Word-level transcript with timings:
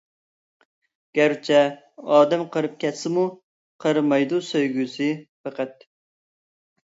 گەرچە 1.17 1.59
ئادەم 2.13 2.45
قېرىپ 2.55 2.79
كەتسىمۇ، 2.85 3.27
قېرىمايدۇ 3.85 4.41
سۆيگۈسى 4.49 5.11
پەقەت. 5.45 5.87